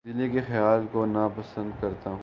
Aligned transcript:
تبدیلی 0.05 0.29
کے 0.29 0.41
خیال 0.47 0.85
کو 0.91 1.05
نا 1.05 1.27
پسند 1.35 1.71
کرتا 1.81 2.09
ہوں 2.09 2.17